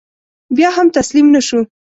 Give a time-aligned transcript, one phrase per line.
[0.55, 1.59] بیا هم تسلیم نه شو.